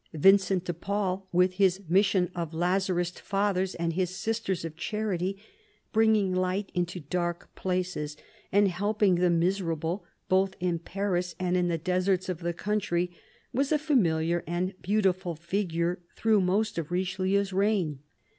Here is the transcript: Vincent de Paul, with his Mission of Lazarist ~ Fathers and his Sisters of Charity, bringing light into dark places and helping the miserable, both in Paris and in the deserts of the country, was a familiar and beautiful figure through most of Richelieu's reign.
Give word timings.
Vincent 0.15 0.63
de 0.63 0.73
Paul, 0.73 1.27
with 1.31 1.53
his 1.61 1.83
Mission 1.87 2.31
of 2.33 2.55
Lazarist 2.55 3.19
~ 3.19 3.19
Fathers 3.19 3.75
and 3.75 3.93
his 3.93 4.09
Sisters 4.09 4.65
of 4.65 4.75
Charity, 4.75 5.37
bringing 5.93 6.33
light 6.33 6.71
into 6.73 6.99
dark 7.01 7.53
places 7.53 8.17
and 8.51 8.67
helping 8.67 9.13
the 9.13 9.29
miserable, 9.29 10.03
both 10.27 10.55
in 10.59 10.79
Paris 10.79 11.35
and 11.39 11.55
in 11.55 11.67
the 11.67 11.77
deserts 11.77 12.29
of 12.29 12.39
the 12.39 12.51
country, 12.51 13.11
was 13.53 13.71
a 13.71 13.77
familiar 13.77 14.43
and 14.47 14.73
beautiful 14.81 15.35
figure 15.35 15.99
through 16.15 16.41
most 16.41 16.79
of 16.79 16.89
Richelieu's 16.89 17.53
reign. 17.53 17.99